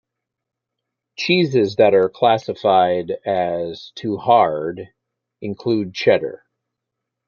Cheeses 1.15 1.75
that 1.75 1.93
are 1.93 2.09
classified 2.09 3.11
as 3.23 3.91
to 3.97 4.17
hard 4.17 4.89
include 5.41 5.93
Cheddar. 5.93 6.43